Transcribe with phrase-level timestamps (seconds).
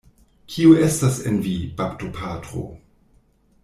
[0.53, 1.53] Kio estas en vi,
[1.83, 2.67] baptopatro?